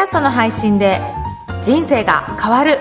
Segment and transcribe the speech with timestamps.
[0.00, 1.00] ャストの配信で
[1.62, 2.78] 人生が変わる。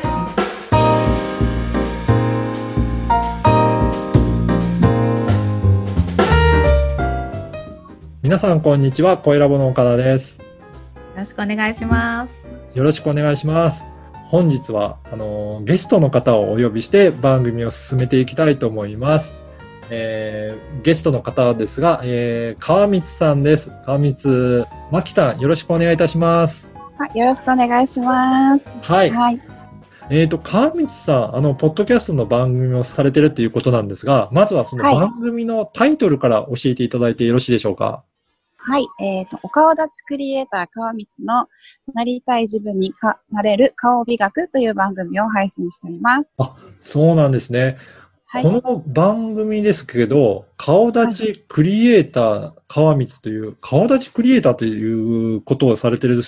[8.22, 9.18] 皆さんこんにちは。
[9.18, 10.40] 声ラボの岡田です。
[10.40, 10.46] よ
[11.18, 12.48] ろしくお願いします。
[12.74, 13.84] よろしくお願いします。
[14.28, 19.34] 本日はあのゲストの方をお呼びして番組を進めていきたいと思います、
[19.90, 23.72] えーゲストの方ですが、えー川光さんです。
[23.86, 28.64] 川光真希さんよろしくお願いいたしますはい、よろしくお願いします。
[28.82, 29.42] はい、はい。
[30.10, 38.04] えっ、と川光さんあのポッドキャストの番組をされてるっていうことなんですがまずはそのはい番組のタイトルから教えていただいてよろしいでしょうか？
[38.58, 38.86] はい。
[39.00, 41.48] えっ、と、お顔立ちクリエイター川光の
[41.94, 46.34] なりたい自分にかなれる顔美学という番組を配信しております。
[46.82, 47.78] そうなんですね。
[48.32, 48.44] はい。
[48.44, 56.22] この番組ですけど、顔立ちクリエイター、川光という、顔立ちクリエイターということをされてる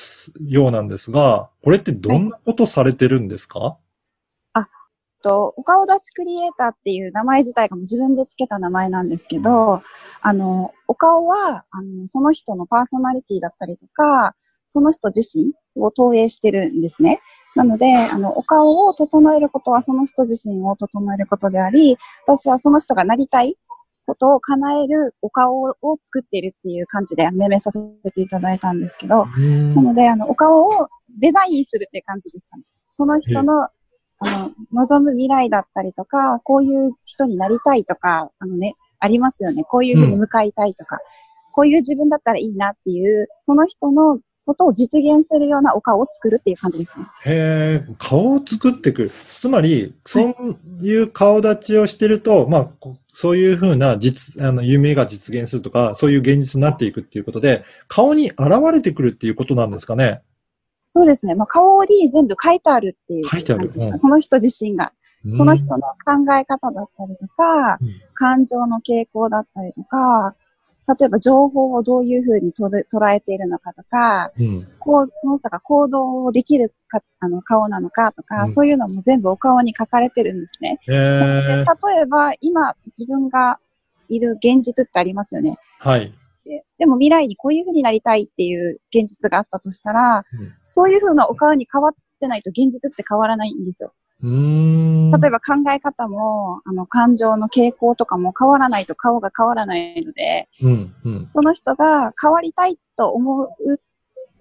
[0.47, 3.77] ようなんですが、これってどんなことされてるんですか、
[5.21, 9.83] と、お顔立ちクリエイターっていう名前自体が自分で付けた名前なんですけど、
[10.21, 14.35] あの、お顔は、あの、その人のパーソナリティだったりとか、
[14.65, 17.19] その人自身を投影してるんですね。
[17.55, 23.57] なので、あの、お顔を整えることはその人自身を整えることであり、私はその人がなりたい
[24.05, 27.79] ことを叶えるお顔を作っているっていう感じで命名させ
[28.11, 30.87] ていただいたんですけど、なので、あの、お顔を
[31.19, 32.63] デザインするって感じですかね。
[32.93, 33.69] その人の、あ
[34.23, 39.63] の、望む未来だったりとか、こういう人になりたいとか、あのね、ありますよね。
[39.63, 40.99] こういうふうに向かいたいとか、
[41.53, 47.05] こういう自分だったらいいなっていう、その人のことを実現するようなお顔を作るっていう感じですね。
[47.25, 49.11] へえ、顔を作っていく。
[49.27, 58.39] つまり、そういう顔立ちをしてると、まあ、こそういうふうな実、あの、夢が実現するとか、そういう現実になっていくっていうことで、顔に現
[58.71, 60.21] れてくるっていうことなんですかね。
[60.87, 61.35] そうですね。
[61.35, 64.85] まあ、顔に全部書いてあるっていう書いてあるうんその人自身が。
[65.23, 70.35] うんその人の考え方だったりとか、うん感情の傾向だったりとか、
[70.87, 74.67] 例えば情報をどういうふうにとる捉えているのかとか、うん。
[74.79, 80.79] こう、その人が行動できるか、あの、顔なのかとか、うんそういうのも全部お顔に書かれてるんですね。
[80.87, 83.59] へでえ、例えば、今、自分が
[84.09, 85.57] いる現実ってありますよね。
[85.79, 86.13] はい。
[86.43, 93.93] ででも未来にこういうふうになりたいっていう現実があったとしたら、うんそういうふうなお顔に変わってないと現実って変わらないんですよ。
[94.23, 101.29] 例えば考え方も、あの、感情の傾向とかも変わらないと顔が変わらないので、うん、うん。
[101.33, 103.49] その人が変わりたいと思う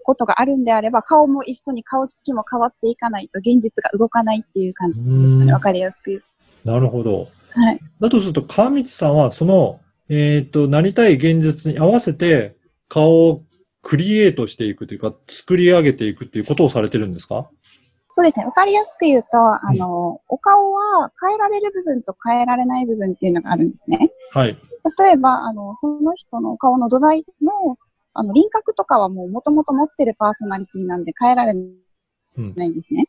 [0.05, 5.53] ことがあるんであれば、顔も一緒に顔つきも変わっていかないと現実が動かないっていう感じですね。
[5.53, 6.23] わかりやすく。
[6.65, 7.29] なるほど。
[7.51, 7.81] はい。
[8.01, 12.57] だとすると、川光さんは、その、えっ、と、なりたい現実に合わせて、
[12.89, 13.45] 顔を
[13.83, 17.49] クリエイトしていくというか、作り上げていくっていうことをされてるんですか？
[18.11, 18.45] そうですね。
[18.45, 24.11] わかりやすく言うと、あの、お顔は変えられる部分と変えられない部分っていうのがあるんですね。
[24.33, 24.57] はい。
[24.99, 27.77] 例えば、あの、その人の顔の土台の、
[28.13, 32.55] あの、輪郭とかはもう元々持ってるパーソナリティなんで変えられうん。
[32.57, 33.05] ないんですね。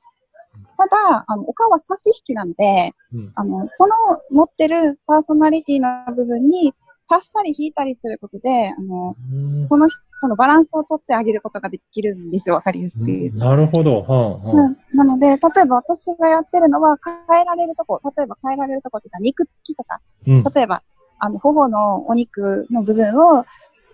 [0.77, 3.31] ただ、あの、お顔は差し引きなんで、うん。
[3.35, 3.95] あの、その
[4.29, 6.73] 持ってるパーソナリティの部分に
[7.09, 12.55] 足したり引いたりすることで、あの、うんその人のバランスを取ってあげることができるんですよ。
[12.55, 13.37] わかりやすく言うと。
[13.37, 14.01] なるほど。
[14.01, 16.97] はんはんうんなので、例えば私がやってるのは
[17.29, 20.43] 変えられるとこ、例えば変えられるとこって言ったら肉付きとか、うん。
[20.43, 20.83] 例えば、
[21.19, 23.45] あの、頬のお肉の部分を、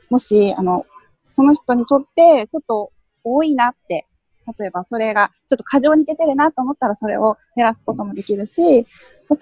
[0.10, 0.86] もし、あの、
[1.30, 2.92] その人にとってちょっと
[3.24, 4.08] 多いなって、
[4.58, 8.86] 例えばそれがちょっと過剰に出てるなと思ったらそれを減らすこともできるし、例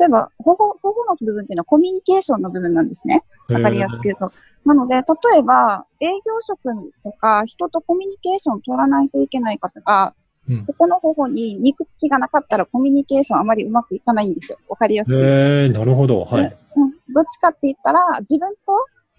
[0.06, 3.24] えば、頬、頬の部分っていうのはコミュニケーションの部分なんですね。
[3.50, 4.32] わかりやすく言うと。
[4.66, 5.04] なので、例
[5.38, 6.64] えば、営業職
[7.04, 10.16] とか人とコミュニケーション取らないといけない方が、
[10.50, 14.60] うんここの頬に肉付きがなかったらコミュニケーションあまりうまくいかないんですよ。
[14.70, 15.28] わかりやすく言うと。
[15.28, 16.26] へえ、なるほど。
[16.26, 16.58] はい。
[16.76, 18.74] うん、どっちかって言ったら、自分と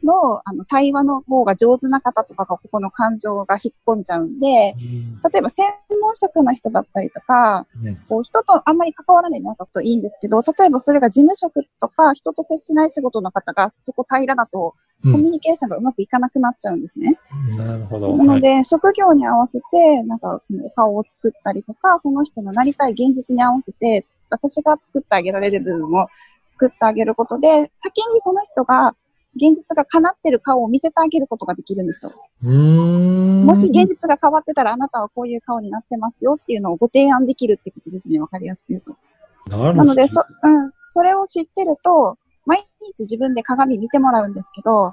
[0.05, 5.67] のあの対話の方が上手な方とかがここの感情が引っ込んじゃうんで、例えば専
[6.01, 17.19] 門職の人だったりとか、うんこう人とあんまり関わらないなかといいんですけど、例えばそれが事務職とか人と接しない仕事の方がそこ平らだと、うんコミュニケーションがうまくいかなくなっちゃうんですね。
[17.59, 18.17] なるほど。
[18.17, 18.41] なのはい。
[18.41, 26.09] で、職業に合わせて、なんかそのお顔を作ったりとか、その人のなりたい現実に合わせて、私が作ってあげられる部分を
[26.49, 28.97] 作ってあげることで、先にその人が
[29.37, 32.13] 現実が叶ってる顔を見せてあげることができるんですよ。
[32.43, 38.19] もし現実が変わってたら、あなたはこういう顔になってますよっていうのをご提案できるってことですね。
[38.19, 39.57] わかりやすく言うと。
[39.57, 39.73] な。
[39.73, 40.73] なので、そ、うん。
[40.91, 44.93] それを知ってると、毎日自分で鏡見てもらうんですけど、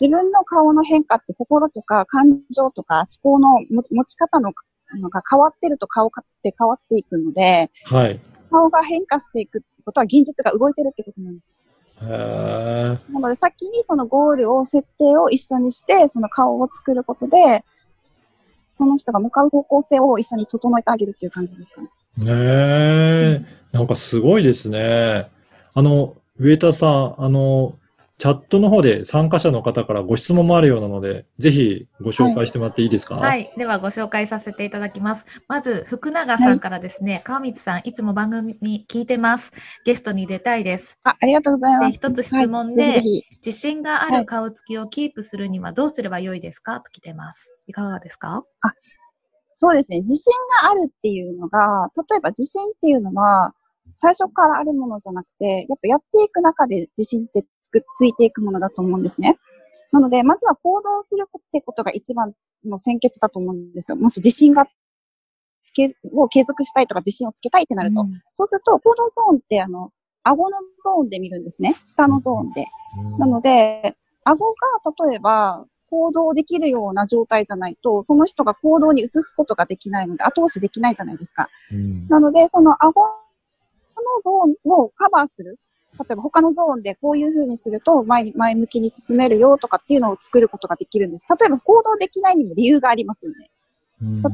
[0.00, 4.52] 自分の顔の変化って心とか感情とか思考の持ち持ち方の
[4.98, 6.10] のが変わってると顔っ
[6.42, 8.20] て変わっていくので、はい。
[8.50, 11.54] 顔が変化していくってことは現実が動いてるってことなんですよ。
[12.00, 17.64] なので先にそのゴールを、設定を一緒にして、その顔を作ることで、
[18.74, 21.88] その人が向かう方向性を一緒に整えてあげるっていう感じですかね。
[22.16, 25.28] ねえ、なんかすごいですね。
[25.74, 27.78] あの、上田さん、あの、
[28.22, 33.16] チャットの方で参加者の方からご質問もあるようなので、ぜひご紹介してもらっていいですか？
[33.16, 33.52] はい。
[33.56, 35.26] ではご紹介させていただきます。
[35.48, 39.50] まず、福永さんからですね、川光さん、いつも番組聞いてます。
[39.84, 41.00] ゲストに出たいです。
[41.02, 41.96] あ、ありがとうございまで、す。
[41.96, 46.80] 一つ質問で、はい自信がある顔つきをキープするにはどうすればよいですか？
[46.80, 47.56] と来てます。
[47.66, 48.44] いかがですか？
[49.50, 49.98] そうですね。
[49.98, 50.32] 自信
[50.62, 53.52] があるっていうのが、例えば自信っていうのは、
[53.94, 59.38] 最初からあるものじゃなくて、やっぱやっていく中で自信ってつくついていくものだと思うんですね。
[59.92, 62.32] なので、まずは行動するってことが一番
[62.64, 63.96] の先決だと思うんですよ。
[63.96, 64.66] もし自信が
[65.64, 68.04] つけ、を継続したいとか自信をつけたいってなると。
[68.32, 69.90] そうすると、行動ゾーンって、あの、
[70.24, 71.76] 顎のゾーンで見るんですね。
[71.84, 72.66] 下のゾーンで。
[73.18, 81.48] なので、顎が例えば行動できるような状態じゃないと、その人が行動に移すことができないので、後押しできないじゃないですか。
[81.72, 83.02] うんなので、その顎
[84.02, 85.58] のゾーンをカバーする。
[85.98, 91.26] 例えば他のゾーンでこういう風にすると前に前向きに進めるよとかっていうのを作ることができるんです。
[91.28, 93.50] 例えば行動できないにも理由がありますよね。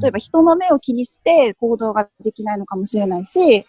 [0.01, 3.65] 例えば人の目を気にして行動ができないのかもしれないし、例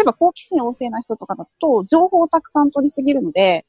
[0.00, 3.66] えば好奇心旺盛な人とかだと情報をたくさん取りすぎるので、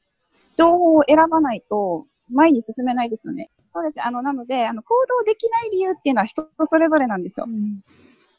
[0.54, 3.50] 情報を選ばないと前に進めないですよね。
[3.74, 4.06] そうです。
[4.06, 7.46] あの、なので、あの、行動できない理由っていうのは人それぞれなんですよ。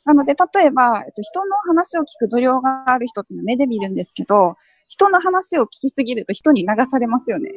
[0.06, 4.56] なので、例えば、えっと、人の話を聞く度量がある人っていうのは目で見るんですけど、
[4.88, 7.50] 人の話を聞きすぎると人に流されますよね。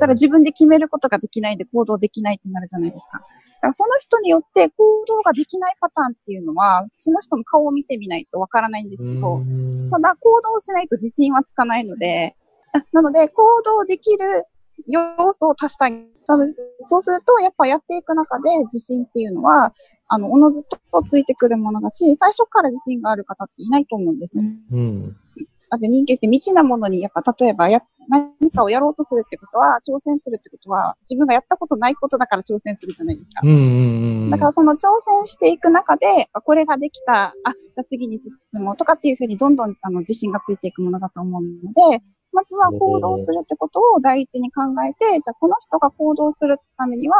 [0.00, 3.18] ただ自分で決めることができないで行動できないってなるじゃないですか。
[3.18, 3.24] だ
[3.60, 9.40] からその人によって行動ができないパターンっていうのは、その人の顔を見てみないとわからないんですけど、
[9.90, 12.34] ただ行動しないと自信はつかないので、
[12.72, 14.44] あなので行動できる
[14.86, 15.00] 要
[15.32, 15.92] 素を足したい。
[16.24, 19.72] そうすると、やっぱやっていく中で自信っていうのは、
[20.08, 24.44] あの、おのずとついてくるものだし、最初から自信がある方っていないと思うんですよ。
[24.72, 25.16] うん。
[25.70, 33.40] だって人間って未知なものに、やっぱ例えばや、何かをやろうとするってことは、挑戦するってことは、自分がやったことないことだから挑戦するじゃないですか。
[33.42, 34.30] うんうんうん。
[34.30, 38.32] だからその挑戦していく中で、あこれができた、あ、じゃあ次に進
[38.62, 41.48] もうとかっていうふうにどんどんあの自信がついていくものだと思うの
[41.90, 47.16] で、まずは行動するってことを第一に考えて、じゃあこの人が行動するためには、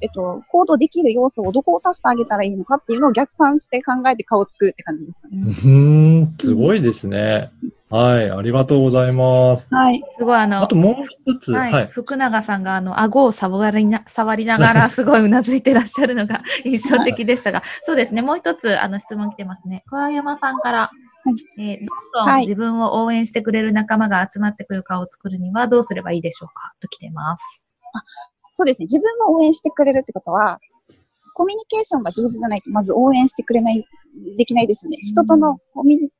[0.00, 5.70] えっと、行動できる要素をどこを足してあげたらいいのかっていうのを逆算して考えて顔を作るって感じですかね。
[6.22, 7.50] ん、すごいですね。
[7.90, 9.66] はい、ありがとうございます。
[9.68, 10.00] はい。
[10.16, 11.86] すごいあの、あともう一つ、はい、はい。
[11.88, 19.82] 福永さんがあの顎を触りな触りながらすごいうなずいてらっしゃるのが 印象的でしたが、そうですね、もう一つあの質問来てますね。
[19.90, 20.90] 小山さんから、
[21.58, 26.72] えーどんどんはい自分を応援してくれる仲間が集まってくる顔を作るにはどうすればいいでしょうか？
[26.80, 27.66] と来てます。
[28.60, 28.84] そうですね。
[28.84, 30.58] 自分を応援してくれるってことは、
[31.32, 33.82] コミュニケーションが上手じゃないと、まず応援してくれない、
[34.36, 34.98] できないですよね。
[34.98, 36.10] 人とのコミュニ、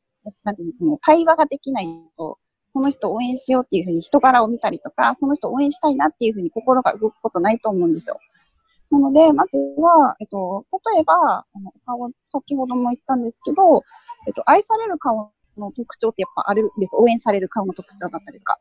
[0.43, 2.39] なんていうの、対話ができないと、
[2.71, 8.17] その人を応援しようっていうふうに人柄を見たりとか、その人を応援したいなっていうふうに心が動くことないと思うんですよ。
[8.91, 13.83] なので、まずは、えっと、例えば、あの、顔、先ほども言ったんですけど、
[14.27, 16.97] えっと、愛される顔の特徴ってやっぱあるんです。
[16.97, 18.59] 応援される顔の特徴だったりとか。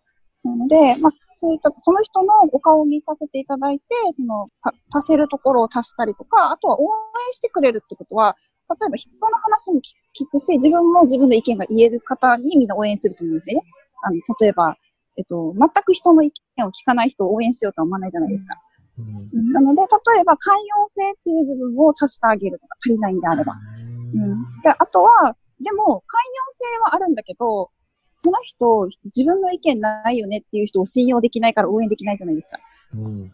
[0.50, 6.86] なので、まあ、そういった、その人のお顔を見させていただいて、その、た足せるところを足したりとか、あとは応
[7.30, 8.36] 援してくれるってことは、
[8.70, 13.64] 例えば人の話も聞聞くし、自分も自分の意見が言える方にみんな応援すると思うんですよね。
[14.04, 14.76] あの、例えば、
[15.18, 18.56] えっと、全く人の意見を聞かない人を応援しようとは思わないじゃないですか。
[19.00, 19.88] うんうんなので、例
[20.20, 23.54] えば寛容性っていう部分を足してあげるとか、足りないんであれば。
[24.14, 24.62] うん。
[24.62, 26.04] で、あとは、でも、寛容
[26.52, 27.72] 性はあるんだけど、
[28.24, 32.60] この人、自分の意見ないよねっていう人を信用できないから応援できないじゃないですか。
[32.96, 33.32] うん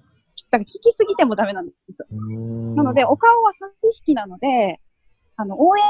[0.52, 2.08] だから聞きすぎてもダメなんですよ。
[2.12, 4.80] うんなので、お顔は差し引きなので、
[5.38, 5.84] あの、応援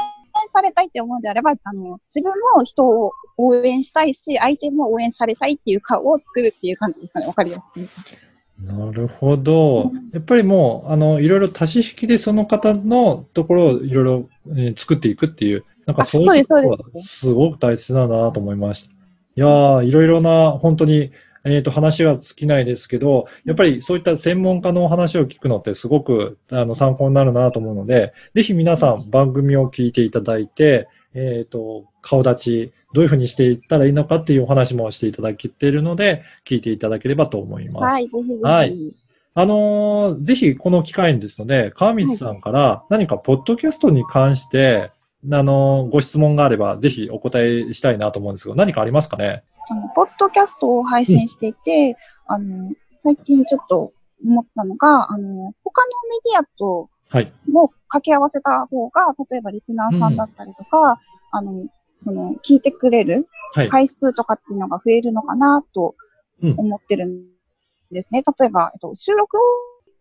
[0.48, 7.26] されたいって思うんであれば、あの、自分も人を応援したいし、相手も応援されたいっていう顔を作るっていう感じですかね。
[7.26, 7.88] わかりやすい。
[8.64, 9.92] なるほど。
[10.12, 18.90] やっぱりもう、あの、いろいろ足し引きでその方のところをいろいろ、えー作っていくっていう、なんかそういうところはそうですすごく大切だなと思いました。
[18.90, 21.12] いやー、いろいろな、本当に、
[21.44, 37.92] えっ、と、話は尽きないですけど、やっぱりそういった専門家のお話を聞くのってすごく、あの、参考になるなと思うので、ぜひ皆さん番組を聞いていただいて、えっ、と、顔立ち、どういうふうにしていったらいいのかっていうお話もしていただけているので、聞いていただければと思います。
[37.92, 38.40] はい、ぜひぜひ。
[38.42, 38.76] はい
[39.38, 44.90] あのーぜひこの機会にですので、川光さんから何かポッドキャストに関して、
[45.32, 49.44] あのーご質問があれば、ぜひお答えしたいなと思うんですけど、何かありますかね？
[49.68, 53.92] あの、ポッドキャストを配信していて、あの、最近ちょっと
[54.24, 57.32] 思ったのが、あの、他のメディアとはい。
[57.48, 61.66] も掛け合わせた方が、例えばリスナーさんだったりとか、あの、
[62.00, 63.68] その、聞いてくれるはい。
[63.68, 65.94] 回数とかっていうのが増えるのかなと
[66.42, 67.24] うん思ってるん
[67.90, 68.22] ですね。
[68.38, 69.40] 例えば、えっと、収録を、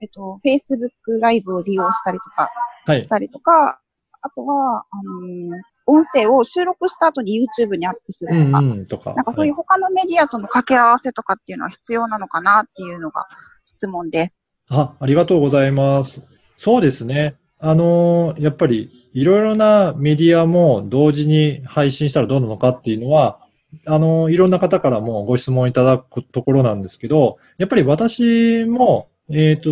[0.02, 2.52] えっと、Facebook ライブを利用したりとか、
[2.86, 3.08] はいし。
[3.08, 3.80] たりとか、
[4.26, 9.14] あとは、あの音声を収録した後に YouTube にアップすうるとか、んうん、とか。
[9.14, 13.28] なんかそういうは他のメディアとの掛け合わせとかっていうのは必要なのかなっていうのが
[13.66, 14.36] 質問です。
[14.70, 16.24] あ、ありがとうございます。
[16.58, 17.36] そうですね。
[17.60, 23.40] あのーやっぱりいろいろなメディアも同時に配信したらどうなのかっていうのは、
[23.86, 29.72] あのーいろんな方からもご質問いただくところなんですけど、やっぱり私も、えっと、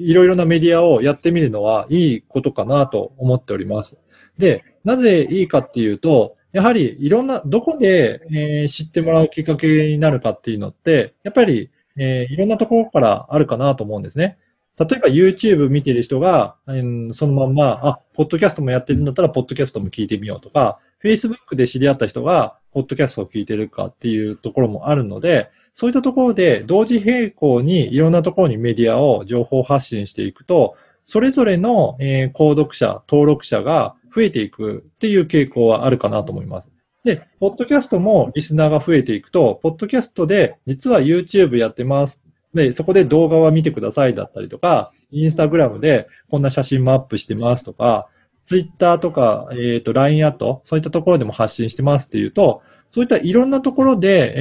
[0.00, 3.98] いろいろなメディアをやってみるのはいいことかなと思っております。
[4.38, 14.38] で、なぜいいかっていうと、やはりいろんな、どこで、えー知ってもらうきっかけになるかっていうのって、やっぱりえーいろんなところからあるかなと思うんですね。
[14.78, 36.70] 例えば YouTube 見てる人が、うんそのまんま、あ、ポッドキャストもやってるんだったら、ポッドキャストも聞いてみようとか、Facebook で知り合った人が、ポッドキャストを聞いてるかっていうところもあるので、そういったところで同時並行にいろんなところにメディアを情報発信していくと、それぞれの、え購読者、登録者が増えていくっていう傾向はあるかなと思います。
[37.04, 42.20] で、ポッドキャストもリスナーが増えていくと、ポッドキャストで実は YouTube やってます。
[42.52, 48.08] で、そこで動画は見てくださいだったりとか、インスタグラムでこんな写真もアップしてますとか、
[48.46, 54.32] Twitter とか、えっ、と、LINE アット、そういったところでも発信してますっていうと、そういったいろんなところで、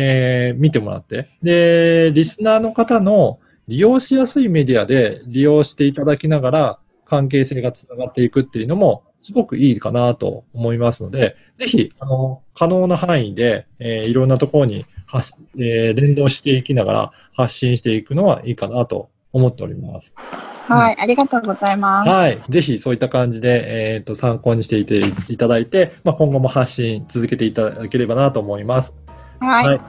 [0.49, 20.13] えー見てもらって、で、リスナーの方の利用しやすいメディアで利用していただきながら、関係性がつながっていくっていうのも、すごくいいかなと思いますので、ぜひ、あの、可能な範囲で、えーいろんなところに発、えー連動していきながら発信していくのはいいかなと思っております。
[20.67, 22.09] はい、ありがとうございます。
[22.09, 22.39] はい。
[22.49, 28.95] ぜひそういった感じで、えっ、と、参考にしていていただいて、まあ、今後も発信続けていただければなと思います。
[29.39, 29.65] はい。
[29.65, 29.81] はい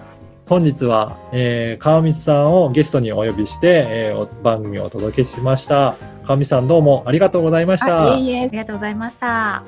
[0.50, 5.94] 本日は、えー、川光さんをゲストにお呼びして、えーお番組をお届けしました。
[6.24, 8.14] 川光さんどうもありがとうございました。
[8.14, 9.62] あいえいえありがとうございました。